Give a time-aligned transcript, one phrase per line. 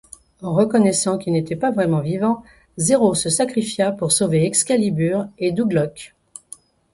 [0.49, 2.41] Reconnaissant qu'il n'était pas vraiment vivant,
[2.77, 6.15] Zéro se sacrifia pour sauver Excalibur et Douglock.